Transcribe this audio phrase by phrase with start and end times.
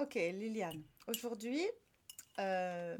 [0.00, 0.82] Ok, Liliane.
[1.08, 1.60] Aujourd'hui,
[2.38, 2.96] euh,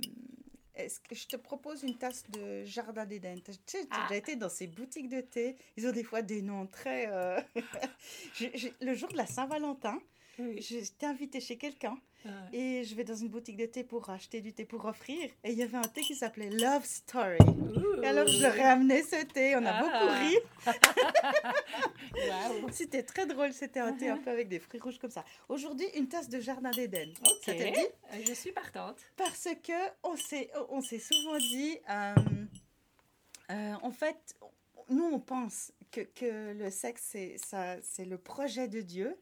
[0.74, 3.36] est-ce que je te propose une tasse de Jardin d'Éden?
[3.44, 4.06] Tu sais, tu as Ah.
[4.08, 5.56] déjà été dans ces boutiques de thé.
[5.76, 7.06] Ils ont des fois des noms très.
[7.08, 7.40] euh,
[8.34, 10.00] j'ai- j'ai- le jour de la Saint-Valentin,
[10.40, 10.60] Oui.
[10.60, 12.30] j'étais invitée chez quelqu'un Ah.
[12.52, 15.30] et je vais dans une boutique de thé pour acheter du thé pour offrir.
[15.44, 17.38] Et il y avait un thé qui s'appelle Love Story.
[17.40, 18.02] Ouh.
[18.02, 19.54] Et alors, je leur ai amené ce thé.
[19.56, 19.82] On a Ah.
[19.82, 20.36] beaucoup ri.
[22.72, 23.52] C'était très drôle.
[23.52, 25.24] C'était un thé un peu avec des fruits rouges comme ça.
[25.48, 27.10] Aujourd'hui, une tasse de Jardin d'Éden.
[27.22, 27.30] Ok.
[27.44, 27.86] Ça te dit?
[28.12, 28.96] Euh, Je suis partante.
[29.16, 29.72] Parce que
[30.02, 32.14] on s'est, on s'est souvent dit, euh,
[33.50, 34.34] euh, en fait,
[34.90, 39.16] nous on pense que, que le sexe c'est ça, c'est le projet de Dieu.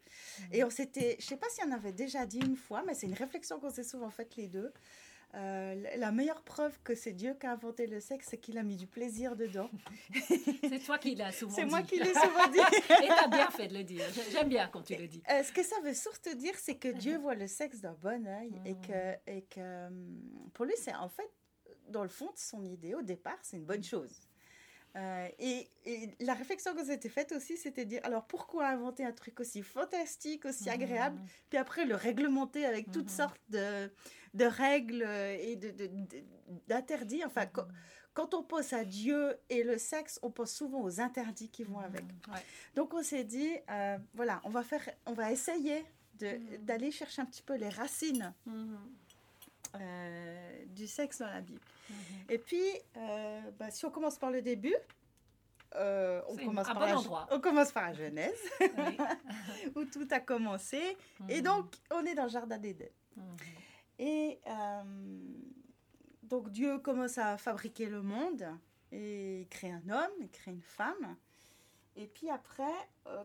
[0.52, 3.06] Et on s'était, je sais pas si on avait déjà dit une fois, mais c'est
[3.06, 4.72] une réflexion qu'on s'est souvent faite les deux.
[5.34, 8.62] Euh, la- meilleure preuve que c'est Dieu qui a inventé le sexe, c'est qu'il a
[8.62, 9.68] mis du plaisir dedans.
[10.68, 11.60] C'est toi qui l'as souvent dit.
[11.60, 12.58] C'est moi qui l'ai souvent dit.
[13.04, 14.02] Et t'as bien fait de le dire.
[14.14, 15.22] J'ai- J'aime bien quand tu le dis.
[15.30, 18.26] Euh, ce que ça veut surtout dire, c'est que Dieu voit le sexe d'un bon
[18.26, 18.80] œil et Mhm.
[18.86, 21.28] que, et que hum, pour lui, c'est en fait,
[21.88, 24.20] dans le fond de son idée, au départ, c'est une bonne chose.
[24.96, 29.04] Euh, et, et la réflexion que s'était faite aussi, c'était de dire alors pourquoi inventer
[29.04, 33.16] un truc aussi fantastique, aussi agréable, puis après le réglementer avec toutes Mhm.
[33.16, 33.90] sortes de,
[34.32, 36.24] de règles et de- de- de-
[36.66, 37.22] d'interdits.
[37.26, 37.50] Enfin, Mhm.
[37.52, 37.66] quand,
[38.14, 41.78] quand on pense à Dieu et le sexe, on pense souvent aux interdits qui vont
[41.80, 42.02] avec.
[42.04, 42.32] Mhm.
[42.34, 42.40] Ouais.
[42.74, 45.84] Donc on s'est dit, euh, voilà, on va faire, on va essayer
[46.22, 46.64] Mhm.
[46.64, 48.78] d'aller chercher un petit peu les racines Mhm.
[49.74, 51.60] Euh, du sexe dans la Bible.
[51.90, 51.96] Mhm.
[52.30, 52.62] Et puis,
[52.96, 54.74] euh, bah, si on commence par le début,
[55.74, 58.96] euh, on, commence par bon la, on commence par la Genèse, Oui.
[59.76, 60.96] où tout a commencé.
[61.28, 61.42] Et Mhm.
[61.42, 62.88] donc, on est dans le Jardin d'Éden.
[63.16, 63.36] Mhm.
[63.98, 64.40] Et
[66.22, 68.46] donc, Dieu commence à fabriquer le monde,
[68.92, 71.16] et il crée un homme, il crée une femme.
[71.96, 72.74] Et puis après,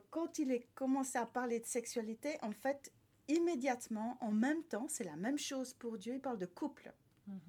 [0.09, 2.91] quand il est commencé à parler de sexualité, en fait,
[3.33, 6.91] immédiatement, en même temps, c'est la même chose pour Dieu, il parle de couple.
[7.27, 7.39] Mhm.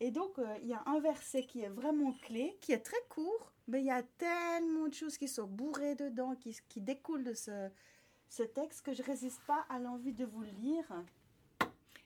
[0.00, 3.00] Et donc, euh, il y a un verset qui est vraiment clé, qui est très
[3.08, 7.24] court, mais il y a tellement de choses qui sont bourrées dedans, qui, qui découlent
[7.24, 7.70] de ce,
[8.28, 11.04] ce texte, que je résiste pas à l'envie de vous le lire.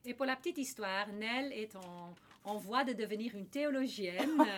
[0.04, 2.14] Et pour la petite histoire, Nell est en,
[2.44, 4.44] en voie de devenir une théologienne.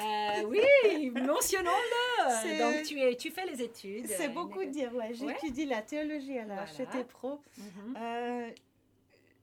[0.00, 2.58] Euh, euh, oui, mentionnons-le.
[2.58, 4.06] Donc, tu, es, tu fais les études.
[4.06, 5.12] C'est beaucoup dire, ouais.
[5.12, 6.94] J'étudie la théologie à la Voilà.
[7.00, 7.40] HET Pro.
[7.56, 7.96] Mhm.
[7.96, 8.50] Euh,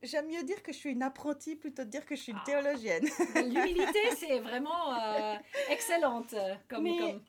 [0.02, 2.38] J'aime mieux dire que je suis une apprentie plutôt que dire que je suis une
[2.42, 2.46] Ah.
[2.46, 3.04] théologienne.
[3.36, 5.36] L'humilité, c'est vraiment euh,
[5.70, 6.34] excellente.
[6.34, 7.22] euh, Comme, Mais- comme...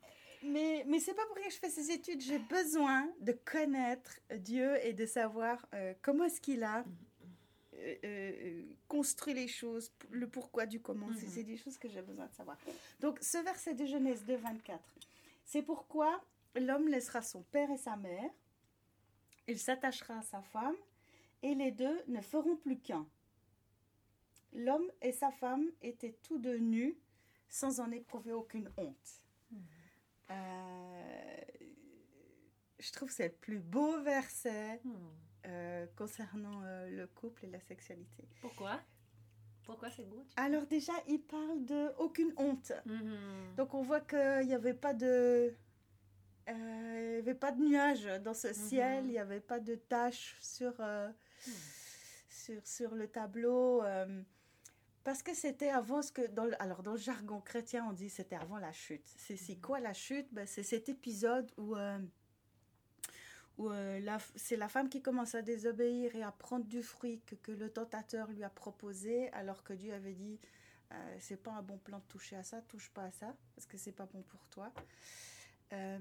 [0.45, 2.21] Mais, mais c'est pas pour rien que je fais ces études.
[2.21, 6.85] J'ai besoin de connaître Dieu et de savoir euh, comment est-ce qu'il a
[7.79, 11.09] euh, euh, construit les choses, le pourquoi du comment.
[11.15, 11.33] C'est- Mhm.
[11.33, 12.57] C'est des choses que j'ai besoin de savoir.
[13.01, 14.83] Donc, ce verset de Genèse 2, 24,
[15.45, 16.23] c'est pourquoi
[16.55, 18.31] l'homme laissera son père et sa mère,
[19.47, 20.77] il s'attachera à sa femme,
[21.43, 23.07] et les deux ne feront plus qu'un.
[24.53, 26.97] L'homme et sa femme étaient tous deux nus,
[27.49, 29.23] sans en éprouver aucune honte.
[30.31, 31.41] Euh,
[32.79, 34.95] je trouve que c'est le plus beau verset Hmm.
[35.47, 38.29] Euh, concernant euh, le couple et la sexualité.
[38.41, 38.81] Pourquoi?
[39.65, 42.73] Pourquoi c'est beau Alors déjà, il parle de aucune honte.
[42.85, 43.55] Mhm.
[43.57, 45.55] Donc on voit qu'il n'y avait pas de...
[46.49, 49.75] euh, il y avait pas de nuages dans ce ciel, il n'y avait pas de
[49.75, 51.51] taches sur, Hmm.
[52.31, 53.83] sur, sur le tableau.
[55.05, 56.27] parce que c'était avant ce que...
[56.29, 59.05] Dans le, alors dans le jargon chrétien, on dit c'était avant la chute.
[59.17, 60.27] C'est c'est quoi la chute?
[60.33, 61.77] Ben, C'est cet épisode où...
[61.77, 61.99] euh,
[63.59, 67.35] où euh, c'est la femme qui commence à désobéir et à prendre du fruit que,
[67.37, 70.39] que le tentateur lui a proposé, alors que Dieu avait dit
[70.93, 73.67] euh, c'est pas un bon plan de toucher à ça, touche pas à ça, parce
[73.67, 74.73] que c'est pas bon pour toi.
[75.73, 75.99] Euh,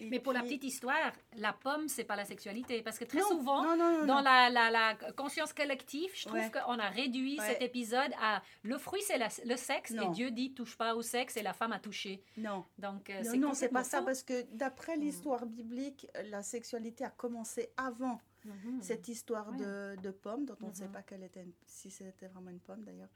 [0.00, 2.80] Mais pour la petite histoire, la pomme, c'est pas la sexualité.
[2.82, 6.22] Parce que très Non, souvent, non, non, non, dans la, la, la conscience collective, je
[6.26, 6.50] trouve Ouais.
[6.50, 7.46] qu'on a réduit Ouais.
[7.46, 11.36] cet épisode à le fruit, c'est le sexe, et Dieu dit touche pas au sexe,
[11.36, 12.22] et la femme a touché.
[12.38, 12.64] non.
[12.78, 15.00] Donc, euh, Non, c'est pas ça, parce que d'après Mm.
[15.00, 18.80] l'histoire biblique, la sexualité a commencé avant Mhm.
[18.80, 19.56] cette histoire Ouais.
[19.58, 20.92] de, de pomme, dont on ne sait Mhm.
[20.92, 23.08] pas quelle était, une- si c'était vraiment une pomme d'ailleurs.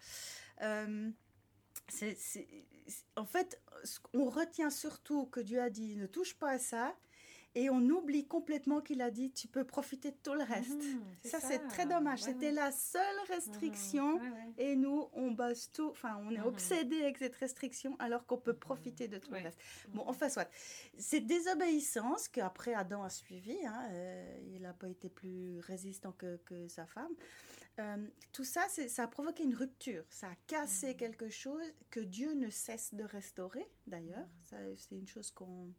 [0.62, 1.10] Euh,
[1.88, 2.16] c'est-
[3.16, 3.60] en fait,
[4.14, 6.96] on retient surtout que Dieu a dit ne touche pas à ça,
[7.56, 10.70] et on oublie complètement qu'il a dit tu peux profiter de tout le reste.
[10.84, 12.22] Mhm, Ça, c'est très dommage.
[12.22, 12.52] Ouais, C'était ouais.
[12.52, 14.14] la seule restriction.
[14.19, 14.52] Ouais, ouais.
[14.58, 16.46] Et nous, on base tout, enfin, on est Mhm.
[16.46, 19.58] obsédé avec cette restriction alors qu'on peut profiter de tout le reste.
[19.88, 20.48] Bon, enfin, soit.
[20.96, 26.36] Cette désobéissance qu'après Adam a suivi, hein, euh, il n'a pas été plus résistant que,
[26.46, 27.10] que sa femme,
[27.81, 27.97] euh,
[28.32, 30.05] tout ça, ça a provoqué une rupture.
[30.11, 30.97] Ça a cassé Mhm.
[30.97, 34.29] quelque chose que Dieu ne cesse de restaurer, d'ailleurs.
[34.43, 35.73] C'est une chose qu'on,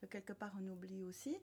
[0.00, 1.36] que quelque part, on oublie aussi.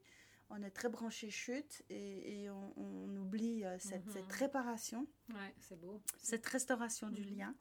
[0.50, 4.38] on est très branché chute et, on, oublie euh, cette, cette, mhm.
[4.38, 5.08] réparation.
[5.30, 6.00] Ouais, c'est beau.
[6.22, 7.38] Cette restauration du mhm.
[7.38, 7.56] lien.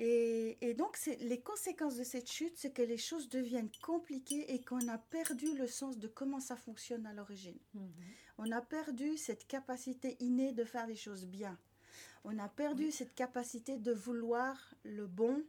[0.00, 4.60] Et, et donc, les conséquences de cette chute, c'est que les choses deviennent compliquées et
[4.60, 7.58] qu'on a perdu le sens de comment ça fonctionne à l'origine.
[7.74, 7.90] Mhm.
[8.38, 11.58] On a perdu cette capacité innée de faire les choses bien.
[12.24, 15.42] On a perdu cette capacité de vouloir le bon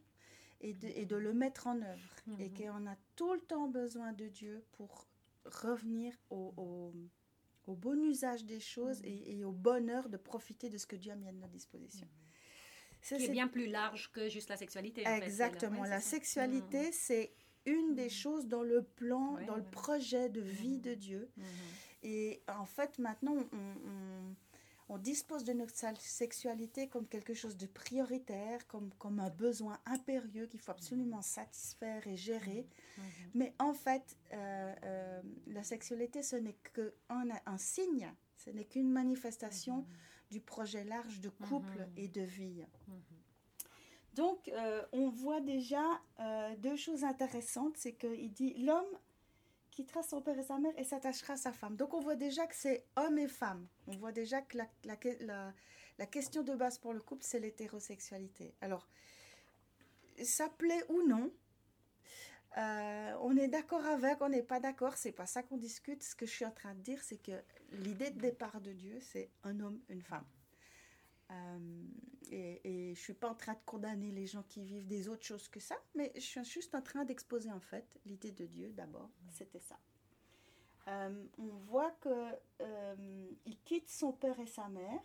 [0.60, 2.16] et de, et de le mettre en œuvre.
[2.38, 5.06] Et qu'on a tout le temps besoin de Dieu pour
[5.44, 10.96] revenir au, au, bon usage des choses et, au bonheur de profiter de ce que
[10.96, 12.08] Dieu a mis à notre disposition.
[13.02, 15.04] C'est qui est bien plus large que juste la sexualité.
[15.06, 15.84] Exactement.
[15.84, 16.92] la sexualité, mm.
[16.92, 17.32] c'est
[17.66, 18.10] une des mm.
[18.10, 20.82] choses dans le plan, dans le projet de vie mm.
[20.82, 21.30] de Dieu.
[22.02, 24.34] Et en fait, maintenant, on
[24.90, 30.46] on dispose de notre sexualité comme quelque chose de prioritaire, comme, comme un besoin impérieux
[30.46, 32.66] qu'il faut absolument satisfaire et gérer.
[32.66, 33.02] Mm-hmm.
[33.34, 38.90] Mais en fait, euh, euh, la sexualité, ce n'est qu'un un signe, ce n'est qu'une
[38.90, 40.09] manifestation mm-hmm.
[40.30, 41.98] Du projet large de couple mm-hmm.
[41.98, 42.64] et de vie.
[44.14, 45.82] Donc, euh, on voit déjà
[46.58, 48.98] deux choses intéressantes, c'est qu'il dit l'homme
[49.70, 51.76] quittera son père et sa mère et s'attachera à sa femme.
[51.76, 53.66] Donc on voit déjà que c'est homme et femme.
[53.86, 55.52] On voit déjà que la, la,
[55.98, 58.54] la, question de base pour le couple, c'est l'hétérosexualité.
[58.60, 58.88] Alors,
[60.22, 61.32] ça plaît ou non,
[62.58, 66.02] euh, on est d'accord avec, on n'est pas d'accord, c'est pas ça qu'on discute.
[66.02, 67.42] Ce que je suis en train de dire, c'est que
[67.72, 70.26] l'idée de départ de Dieu, c'est un homme, une femme.
[71.30, 71.84] Euh,
[72.32, 72.60] et,
[72.90, 75.48] et, je suis pas en train de condamner les gens qui vivent des autres choses
[75.48, 79.10] que ça, mais je suis juste en train d'exposer en fait l'idée de Dieu d'abord.
[79.30, 79.78] C'était ça.
[80.88, 82.34] Euh, on voit que
[83.46, 85.00] il quitte son père et sa mère.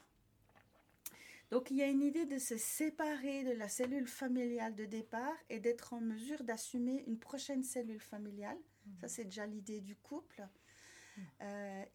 [1.52, 5.36] Donc il y a une idée de se séparer de la cellule familiale de départ
[5.50, 8.58] et d'être en mesure d'assumer une prochaine cellule familiale.
[9.00, 10.48] Ça c'est déjà l'idée du couple.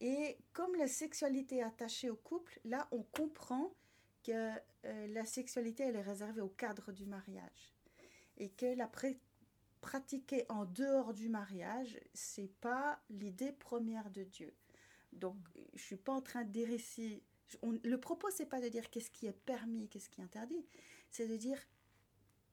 [0.01, 3.73] et comme la sexualité est attachée au couple, là on comprend
[4.23, 4.51] que
[4.87, 7.75] euh, la sexualité, elle est réservée au cadre du mariage.
[8.37, 8.91] Et que la
[9.81, 14.55] pratiquer en dehors du mariage, c'est pas l'idée première de Dieu.
[15.13, 15.37] Donc,
[15.75, 17.23] je suis pas en train de dire ici.
[17.63, 20.65] Le propos, c'est pas de dire qu'est-ce qui est permis, qu'est-ce qui est interdit.
[21.11, 21.59] C'est de dire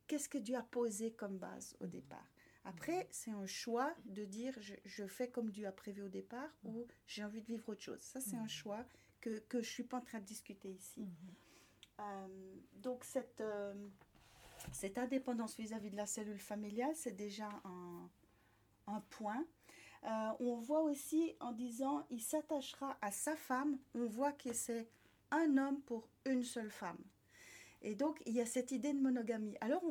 [0.07, 2.27] qu'est-ce que Dieu a posé comme base au départ.
[2.63, 6.49] Après, c'est un choix de dire je, je, fais comme Dieu a prévu au départ
[6.65, 8.01] ou j'ai envie de vivre autre chose.
[8.01, 8.49] Ça, c'est un mm-hmm.
[8.49, 8.85] choix
[9.21, 11.07] que, que je ne suis pas en train de discuter ici.
[11.99, 13.73] Euh, donc cette, euh,
[14.71, 18.09] cette indépendance vis-à-vis de la cellule familiale, c'est déjà un,
[18.87, 19.45] un point.
[20.03, 24.87] Euh, on voit aussi en disant il s'attachera à sa femme, on voit que c'est
[25.31, 26.99] un homme pour une seule femme.
[27.81, 29.55] Et donc il y a cette idée de monogamie.
[29.61, 29.83] Alors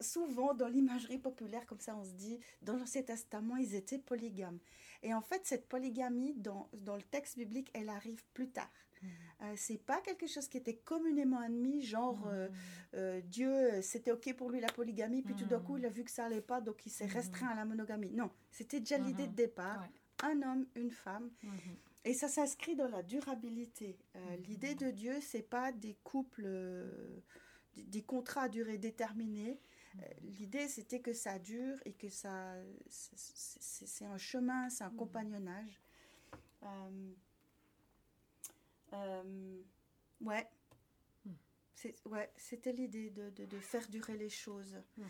[0.00, 4.58] souvent dans l'imagerie populaire comme ça on se dit dans l'Ancien Testament ils étaient polygames.
[5.02, 8.70] Et en fait cette polygamie dans, dans le texte biblique elle arrive plus tard.
[9.42, 12.28] Euh, c'est pas quelque chose qui était communément admis, genre mm.
[12.28, 12.48] euh,
[12.94, 16.04] euh, Dieu, c'était ok pour lui la polygamie, puis tout d'un coup il a vu
[16.04, 17.12] que ça allait pas, donc il s'est mm.
[17.12, 18.10] restreint à la monogamie.
[18.10, 19.34] Non, c'était déjà l'idée de mm-hmm.
[19.34, 19.88] départ,
[20.22, 21.30] un homme, une femme.
[21.42, 21.76] Mm-hmm.
[22.04, 23.98] Et ça s'inscrit dans la durabilité.
[24.14, 24.46] Mm-hmm.
[24.46, 26.48] L'idée de Dieu, c'est pas des couples,
[27.76, 29.58] des, contrats à durée déterminée.
[30.22, 32.54] L'idée, c'était que ça dure et que ça,
[32.88, 35.80] c'est un chemin, c'est un compagnonnage.
[38.92, 39.62] Euh,
[40.20, 40.48] ouais.
[41.24, 41.32] Hmm.
[42.06, 44.76] Ouais, c'était l'idée de, de, faire durer les choses.
[44.96, 45.06] Mhm.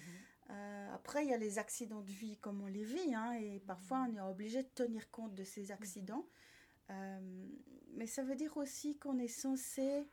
[0.51, 3.61] Euh, après, il y a les accidents de vie comme on les vit, hein, et
[3.61, 6.27] parfois on est obligé de tenir compte de ces accidents.
[6.91, 7.47] Euh,
[7.95, 10.09] mais ça veut dire aussi qu'on est censé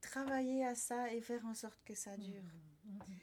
[0.00, 2.42] travailler à ça et faire en sorte que ça dure.
[2.84, 2.94] Mhm.
[2.94, 3.16] Mhm.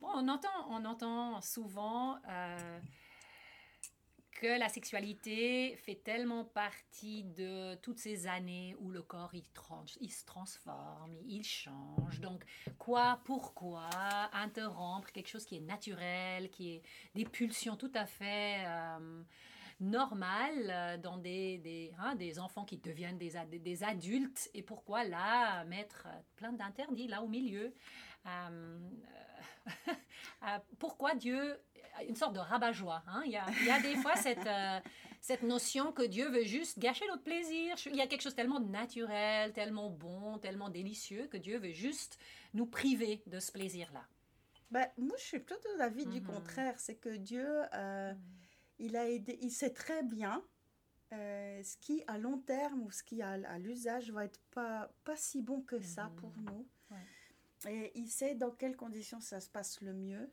[0.00, 2.18] Bon, on entend, on entend souvent
[4.42, 9.44] que la sexualité fait tellement partie de toutes ces années où le corps il,
[10.00, 12.18] il se transforme, il change.
[12.18, 12.42] Donc
[12.76, 13.88] quoi, pourquoi
[14.32, 16.82] interrompre quelque chose qui est naturel, qui est
[17.14, 19.22] des pulsions tout à fait euh,
[19.78, 24.50] normales dans des, des, hein, des, enfants qui deviennent des, des, adultes?
[24.54, 27.72] Et pourquoi là mettre plein d'interdits là au milieu?
[28.26, 28.78] Euh,
[30.44, 31.58] euh, pourquoi Dieu
[32.08, 33.02] une sorte de rabat-joie.
[33.06, 33.22] Hein?
[33.26, 34.80] Il, y a, il, y a, des fois cette, euh,
[35.20, 37.76] cette notion que Dieu veut juste gâcher notre plaisir.
[37.86, 42.18] Il y a quelque chose tellement naturel, tellement bon, tellement délicieux que Dieu veut juste
[42.54, 44.04] nous priver de ce plaisir-là.
[44.70, 46.26] Ben, moi, je suis plutôt de l'avis du mhm.
[46.26, 46.74] contraire.
[46.78, 48.20] C'est que Dieu, euh, mhm.
[48.78, 50.42] il, a aidé, il sait très bien
[51.12, 54.90] euh, ce qui, à long terme, ou ce qui, à, à l'usage, va être pas,
[55.04, 56.16] pas si bon que ça mhm.
[56.16, 56.66] pour nous.
[57.68, 60.30] Et il sait dans quelles conditions ça se passe le mieux.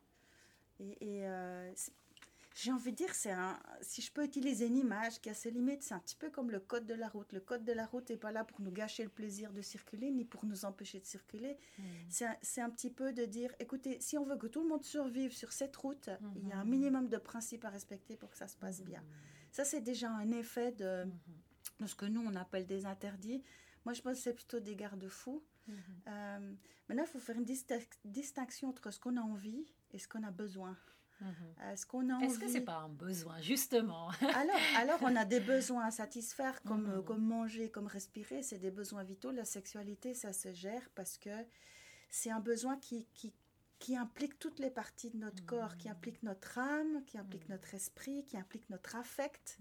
[0.79, 1.71] Et, et euh,
[2.55, 5.49] j'ai envie de dire, c'est un, si je peux utiliser une image qui a ses
[5.49, 7.31] limites, c'est un petit peu comme le code de la route.
[7.31, 10.11] Le code de la route n'est pas là pour nous gâcher le plaisir de circuler,
[10.11, 11.57] ni pour nous empêcher de circuler.
[11.77, 11.83] Mm.
[12.41, 15.31] C'est un, petit peu de dire, écoutez, si on veut que tout le monde survive
[15.31, 18.47] sur cette route, il y a un minimum de principes à respecter pour que ça
[18.47, 18.99] se passe bien.
[18.99, 19.53] Mm-hmm.
[19.53, 21.05] Ça, c'est déjà un effet de,
[21.79, 23.41] de, ce que nous, on appelle des interdits.
[23.85, 25.43] Moi, je pense que c'est plutôt des garde-fous.
[26.07, 26.53] Euh,
[26.87, 27.45] maintenant, il faut faire une
[28.05, 30.77] distinction entre ce qu'on a envie et ce qu'on a besoin.
[31.21, 31.71] Mhm.
[31.71, 34.09] Est-ce qu'on a Est-ce que c'est pas un besoin, justement?
[34.35, 37.03] Alors, alors, on a des besoins à satisfaire, comme, mhm.
[37.03, 38.41] comme manger, comme respirer.
[38.41, 39.31] C'est des besoins vitaux.
[39.31, 41.29] La sexualité, ça se gère parce que
[42.09, 43.33] c'est un besoin qui, qui,
[43.79, 45.95] qui, implique toutes les parties de notre corps, qui mhm.
[45.95, 49.59] implique notre âme, qui implique notre esprit, qui implique notre affect.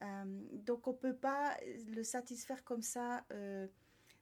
[0.00, 1.54] Euh, donc, on ne peut pas
[1.88, 3.24] le satisfaire comme ça.
[3.32, 3.66] Euh,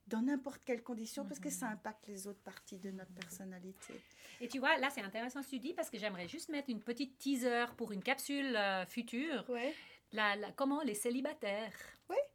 [0.06, 3.94] dans n'importe quelle condition parce que ça impacte les autres parties de notre personnalité.
[4.40, 6.70] Et tu vois, là, c'est intéressant ce que tu dis parce que j'aimerais juste mettre
[6.70, 9.44] une petite teaser pour une capsule euh, future.
[9.48, 9.74] Ouais.
[10.12, 11.72] La, comment les célibataires,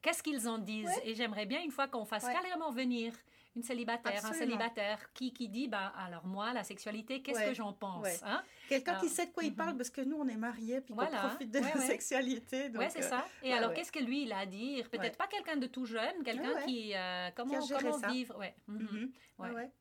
[0.01, 0.91] qu'est-ce qu'ils en disent?
[1.05, 3.13] Et j'aimerais bien une fois qu'on fasse carrément venir
[3.55, 7.73] une célibataire, un célibataire qui, qui dit, bah, alors moi, la sexualité, qu'est-ce que j'en
[7.73, 8.41] pense hein?
[8.69, 9.77] Quelqu'un qui sait de quoi il parle, mhm.
[9.77, 12.71] parce que nous, on est mariés, puis qu'on profite de la sexualité.
[12.73, 13.25] Oui, c'est ça.
[13.43, 14.89] Et alors, qu'est-ce que lui, il a à dire?
[14.89, 16.93] Peut-être pas quelqu'un de tout jeune, quelqu'un qui...
[16.95, 18.37] Euh, comment, comment vivre?
[18.37, 18.55] Ouais.
[18.67, 19.11] Mhm.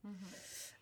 [0.03, 0.17] Mhm.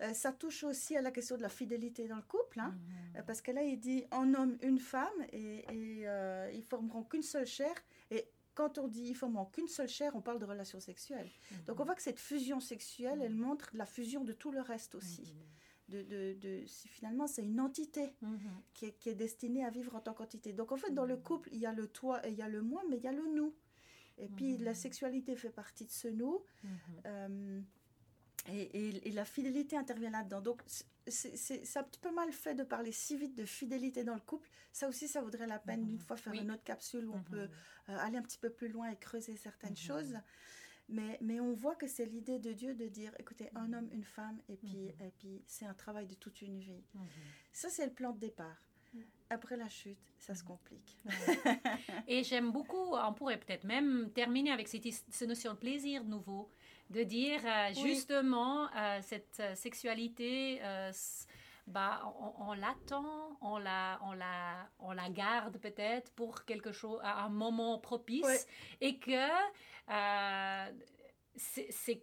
[0.00, 2.72] Euh, ça touche aussi à la question de la fidélité dans le couple, hein,
[3.16, 6.06] euh, parce que là, il dit un homme, une femme, et, et
[6.54, 7.74] ils formeront qu'une seule chair,
[8.10, 11.30] et quand on dit il faut manque qu'une seule chair, on parle de relations sexuelles.
[11.52, 11.64] Mhm.
[11.68, 14.96] Donc on voit que cette fusion sexuelle, elle montre la fusion de tout le reste
[14.96, 15.32] aussi.
[15.32, 15.44] Mhm.
[15.90, 18.38] De, de, de, finalement, c'est une entité mhm.
[18.74, 20.52] qui, est, qui, est, destinée à vivre en tant qu'entité.
[20.52, 22.48] Donc en fait, dans le couple, il y a le toi et il y a
[22.48, 23.54] le moi, mais il y a le nous.
[24.18, 26.42] Et puis la sexualité fait partie de ce nous.
[27.06, 27.60] Euh,
[28.48, 30.40] et, et, la fidélité intervient là-dedans.
[30.40, 30.62] Donc,
[31.06, 34.48] c'est un petit peu mal fait de parler si vite de fidélité dans le couple.
[34.72, 37.48] Ça aussi, ça vaudrait la peine d'une fois faire une autre capsule où on peut
[37.88, 39.76] euh, aller un petit peu plus loin et creuser certaines mhm.
[39.76, 40.14] choses.
[40.90, 44.04] Mais, mais on voit que c'est l'idée de Dieu de dire, écoutez, un homme, une
[44.04, 45.06] femme, et puis, mhm.
[45.06, 46.82] et puis c'est un travail de toute une vie.
[46.94, 47.06] Mhm.
[47.52, 48.64] Ça, c'est le plan de départ.
[49.30, 50.96] Après la chute, ça se complique.
[52.08, 56.50] et j'aime beaucoup, on pourrait peut-être même terminer avec cette, cette, notion de plaisir nouveau,
[56.90, 60.60] de dire euh, justement euh, cette sexualité
[61.68, 67.24] bah, on, l'attend, on la, on, la, on la garde peut-être pour quelque chose, à
[67.24, 68.46] un moment propice,
[68.80, 69.28] et que
[69.90, 70.72] euh,
[71.36, 72.02] c'est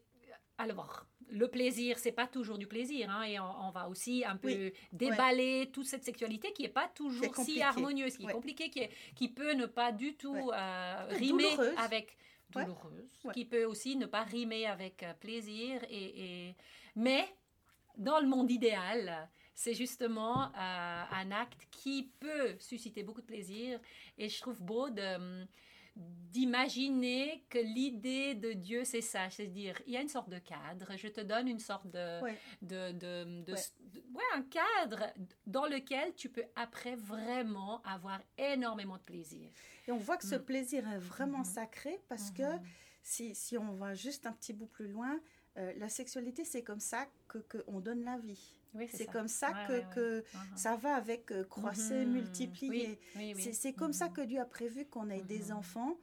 [0.57, 4.71] alors, le plaisir, c'est pas toujours du plaisir, hein, et on, va aussi un peu
[4.93, 9.27] déballer toute cette sexualité qui est pas toujours si harmonieuse, qui est compliquée, qui, qui
[9.27, 12.15] peut ne pas du tout euh, rimer avec
[12.63, 16.55] douloureuse, qui peut aussi ne pas rimer avec euh, plaisir, et, et,
[16.95, 17.27] mais
[17.97, 23.79] dans le monde idéal, c'est justement euh, un acte qui peut susciter beaucoup de plaisir.
[24.17, 25.45] Et je trouve beau de
[25.95, 30.91] d'imaginer que l'idée de Dieu, c'est ça, c'est-à-dire, il y a une sorte de cadre,
[30.97, 32.19] je te donne une sorte de...
[32.61, 34.23] de, de, ouais.
[34.33, 35.13] un cadre
[35.47, 39.49] dans lequel tu peux après vraiment avoir énormément de plaisir.
[39.87, 40.43] Et on voit que ce mm.
[40.43, 41.53] plaisir est vraiment mm-hmm.
[41.53, 42.61] sacré parce que mm-hmm.
[43.01, 45.17] si, si, on va juste un petit bout plus loin,
[45.57, 48.55] euh, la sexualité, c'est comme ça que qu'on donne la vie
[48.91, 50.55] c'est comme ça que, que uh-huh.
[50.55, 52.09] ça va avec euh, croisser, mm-hmm.
[52.09, 52.99] multiplier.
[53.35, 54.13] c'est comme ça mm-hmm.
[54.13, 55.53] que Dieu a prévu qu'on ait des mm-hmm.
[55.53, 55.97] enfants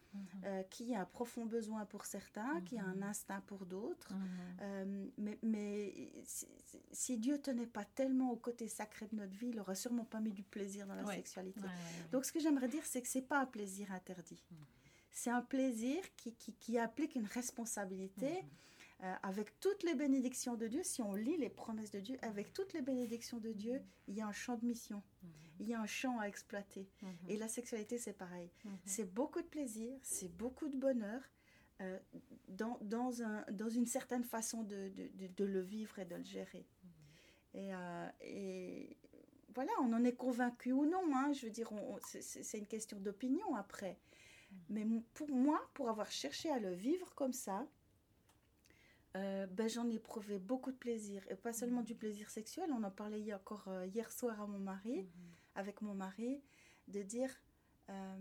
[0.44, 4.12] euh, qui ont un profond besoin pour certains, qui ont un instinct pour d'autres.
[4.60, 6.12] Euh, mais, mais
[6.92, 10.20] si, Dieu tenait pas tellement au côté sacré de notre vie, il aurait sûrement pas
[10.20, 11.60] mis du plaisir dans la sexualité.
[12.10, 14.42] Donc ce que j'aimerais dire, c'est que c'est pas un plaisir interdit.
[15.14, 18.44] C'est un plaisir qui, qui, qui, applique une responsabilité.
[19.02, 22.52] Euh, avec toutes les bénédictions de Dieu, si on lit les promesses de Dieu, avec
[22.52, 25.02] toutes les bénédictions de Dieu, il y a un champ de mission,
[25.58, 26.88] il y a un champ à exploiter.
[27.28, 28.48] Et la sexualité, c'est pareil.
[28.84, 31.20] C'est beaucoup de plaisir, c'est beaucoup de bonheur
[31.80, 31.98] euh,
[32.46, 36.22] dans, dans, un, dans, une certaine façon de, de, de, le vivre et de le
[36.22, 36.64] gérer.
[37.54, 38.96] Et, euh, et,
[39.52, 41.02] voilà, on en est convaincu ou non.
[41.12, 41.72] Hein, je veux dire,
[42.04, 43.98] c'est une question d'opinion après.
[44.68, 47.66] Mais pour moi, pour avoir cherché à le vivre comme ça,
[49.42, 51.22] euh, ben, j'en ai éprouvé beaucoup de plaisir.
[51.30, 54.46] Et pas seulement du plaisir sexuel, on en parlait hier, encore euh, hier soir à
[54.46, 55.08] mon mari, mhm.
[55.54, 56.42] avec mon mari,
[56.88, 57.30] de dire,
[57.90, 58.16] euh,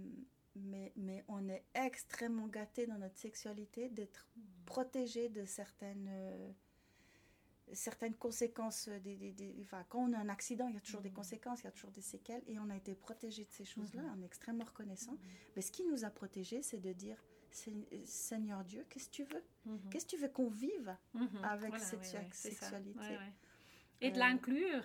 [0.55, 4.43] mais, mais on est extrêmement gâté dans notre sexualité, d'être mhm.
[4.65, 6.09] protégé de certaines,
[7.73, 8.89] certaines conséquences.
[8.89, 11.15] Des, des, des, enfin, quand on a un accident, il y a toujours des mhm.
[11.15, 14.03] conséquences, il y a toujours des séquelles, et on a été protégé de ces choses-là,
[14.17, 15.17] on est extrêmement reconnaissant.
[15.55, 17.17] Mais ce qui nous a protégés, c'est de dire,
[18.05, 19.43] Seigneur Dieu, qu'est-ce que tu veux?
[19.65, 19.79] Mhm.
[19.91, 21.27] Qu'est-ce que tu veux qu'on vive mhm.
[21.43, 22.03] avec cette
[22.33, 23.17] sexualité?
[24.01, 24.19] Et de Euh.
[24.19, 24.83] l'inclure.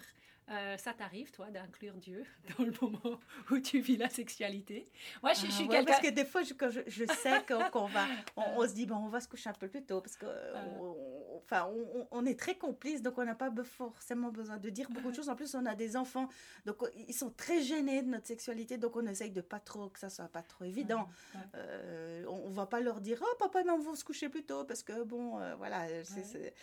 [0.48, 2.24] Euh, ça t'arrive, toi, d'inclure Dieu
[2.56, 3.18] dans le moment
[3.50, 4.88] où tu vis la sexualité?
[5.20, 5.90] Moi, je, je Ah suis ouais, quelqu'un...
[5.92, 8.06] Parce que des fois, je, quand je, je sais qu'on qu'on va,
[8.36, 10.26] on, on se dit, bon, on va se coucher un peu plus tôt parce que,
[10.54, 10.64] Ah.
[10.80, 11.68] on- enfin,
[12.10, 15.28] on, est très complices, donc on n'a pas forcément besoin de dire beaucoup de choses.
[15.28, 16.28] En plus, on a des enfants,
[16.64, 19.88] donc euh, ils sont très gênés de notre sexualité, donc on essaye de pas trop,
[19.88, 21.08] que ça soit pas trop évident.
[21.34, 21.40] Ouais.
[21.56, 24.64] Euh, on, va pas leur dire, oh papa, mais on va se coucher plus tôt
[24.64, 25.86] parce que, bon, euh, voilà.
[26.04, 26.24] c'est- Ouais.
[26.24, 26.54] c'est-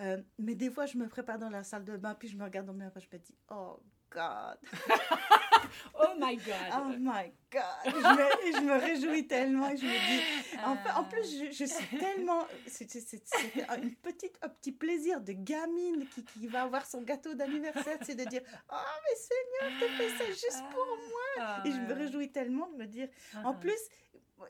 [0.00, 2.42] Euh, mais des fois, je me prépare dans la salle de bain, puis je me
[2.44, 3.78] regarde dans le miroir, je me dis, oh
[4.10, 4.58] God.
[6.00, 7.62] Oh my God Oh my God!
[7.86, 10.22] Je me, je me réjouis tellement et je me dis.
[10.64, 11.08] En, fait- en Ah.
[11.10, 12.46] plus, je, je suis tellement.
[12.66, 12.84] c'est-
[13.82, 18.14] une petite, un petit plaisir de gamine qui, qui va avoir son gâteau d'anniversaire, c'est
[18.16, 21.58] de dire Oh, mais Seigneur, tu fais ça juste pour moi!
[21.64, 23.08] Et je me réjouis tellement de me dire.
[23.34, 23.42] Ah.
[23.48, 23.78] En plus,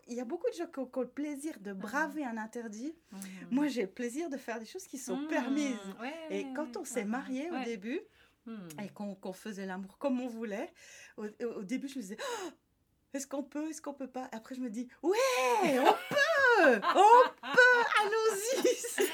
[0.08, 2.94] il y a beaucoup de gens qui ont, le plaisir de braver un interdit.
[3.12, 3.20] Mhm.
[3.50, 5.28] Moi, j'ai le plaisir de faire des choses qui sont Mhm.
[5.28, 5.78] permises.
[6.30, 8.00] Et quand on s'est mariés au début,
[8.46, 8.68] Mhm.
[8.82, 10.72] et qu'on faisait l'amour comme on voulait.
[11.16, 12.50] Au début, je me disais, Oh,
[13.14, 14.28] est-ce qu'on peut, est-ce qu'on peut pas?
[14.32, 17.22] Après, je me dis, ouais, on peut, on
[17.52, 17.58] peut,
[18.02, 19.04] allons-y.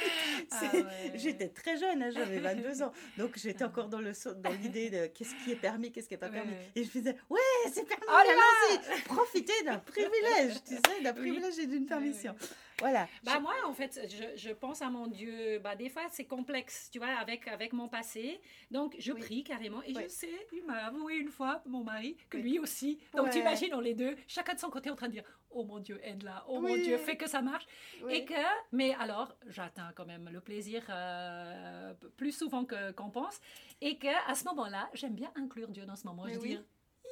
[0.53, 1.13] Ah ouais.
[1.15, 5.53] J'étais très jeune, hein, j'avais 22 ans, donc j'étais encore dans l'idée de qu'est-ce qui
[5.53, 6.51] est permis, qu'est-ce qui est pas permis.
[6.53, 6.71] ouais.
[6.75, 7.41] Et je faisais, ouais,
[7.73, 11.19] c'est permis, Oh allons-y, profitez d'un privilège, tu sais, d'un Oui.
[11.21, 12.33] privilège et d'une permission.
[12.33, 12.49] ouais.
[12.81, 13.09] Voilà.
[13.25, 15.59] Bah moi, en fait, je, je pense à mon Dieu.
[15.59, 18.41] Bah, des fois, c'est complexe, tu vois, avec, avec mon passé.
[18.71, 19.21] Donc, je Oui.
[19.21, 19.83] prie carrément.
[19.83, 20.03] Et Oui.
[20.05, 22.99] je sais, il m'a avoué une fois, mon mari, que lui aussi.
[23.15, 25.65] Donc, tu imagines, on les deux, chacun de son côté, en train de dire Oh
[25.65, 26.45] mon Dieu, aide-la.
[26.49, 26.75] Oh mon.
[26.77, 27.67] Dieu, fais que ça marche.
[28.05, 28.15] Oui.
[28.15, 28.35] Et que,
[28.73, 33.41] mais alors, j'atteins quand même le plaisir euh, plus souvent que- qu'on pense.
[33.81, 36.25] Et que à ce moment-là, j'aime bien inclure Dieu dans ce moment.
[36.25, 36.49] Mais je oui.
[36.51, 36.63] dire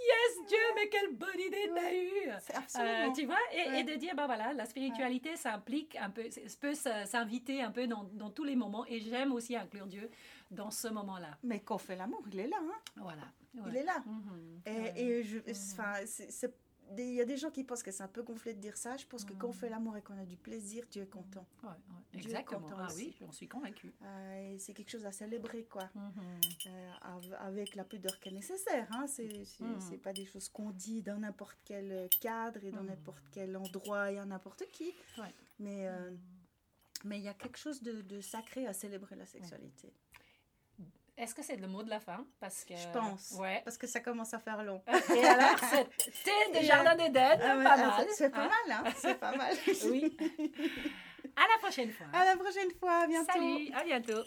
[0.00, 3.12] Yes, Dieu, mais quelle bonne idée t'as eue C'est euh, absolument.
[3.12, 3.80] tu vois, et, Ouais.
[3.80, 7.72] et de dire, bah voilà, la spiritualité, ça implique un peu, ça peut s'inviter un
[7.72, 10.08] peu dans, dans tous les moments, et j'aime aussi inclure Dieu
[10.52, 11.36] dans ce moment-là.
[11.42, 12.78] Mais qu'on fait l'amour, il est là, hein.
[12.96, 13.22] Voilà.
[13.66, 13.98] il est là.
[14.06, 14.60] Mhm.
[14.66, 14.92] Et, Ouais.
[14.96, 16.54] et je, enfin, c'est- c'est-
[16.96, 18.96] il y a des gens qui pensent que c'est un peu gonflé de dire ça.
[18.96, 21.46] Je pense que quand on fait l'amour et qu'on a du plaisir, Dieu est content.
[21.62, 21.74] Ouais, ouais.
[22.12, 22.60] Dieu est Exactement.
[22.60, 23.06] content Ah aussi.
[23.06, 23.92] oui, j'en suis convaincue.
[24.02, 25.88] Euh, et c'est quelque chose à célébrer, quoi.
[25.94, 26.12] Mhm.
[26.68, 28.88] Euh, av- avec la pudeur qui est nécessaire.
[28.92, 29.06] Hein.
[29.06, 32.88] C'est c'est pas des choses qu'on dit dans n'importe quel cadre et dans Mhm.
[32.88, 34.92] n'importe quel endroit et à n'importe qui.
[35.18, 35.34] Ouais.
[35.58, 36.10] Mais euh,
[37.04, 39.92] mais il y a quelque chose de, de sacré à célébrer la sexualité.
[41.18, 42.24] Est-ce que c'est le mot de la fin?
[42.38, 43.32] Parce que Je pense.
[43.38, 43.60] Ouais.
[43.64, 44.80] Parce que ça commence à faire long.
[45.16, 45.58] Et alors,
[45.98, 48.06] c'était des jardins d'Éden, Ah pas ah, mal.
[48.08, 48.50] c'est- C'est pas hein.
[48.68, 48.92] mal, hein.
[48.96, 49.54] C'est pas mal.
[49.90, 50.16] Oui.
[51.36, 52.06] À la prochaine fois.
[52.12, 53.02] À la prochaine fois.
[53.02, 53.32] À bientôt.
[53.32, 54.22] Salut, à bientôt.